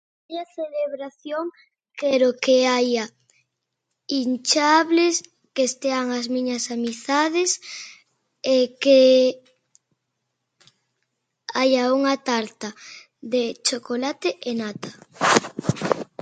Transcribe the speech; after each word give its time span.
Na 0.03 0.07
miña 0.41 0.45
celebración 0.59 1.43
quero 2.01 2.29
que 2.43 2.55
haia 2.73 3.05
inchables, 4.21 5.15
que 5.53 5.63
estean 5.69 6.07
as 6.19 6.27
miñas 6.35 6.65
amizades 6.77 7.51
e 8.55 8.57
que 8.83 9.01
haia 11.57 11.83
unha 11.97 12.15
tarta 12.29 12.69
de 13.33 13.43
chocolate 13.67 14.29
e 14.49 14.51
nata. 14.61 14.91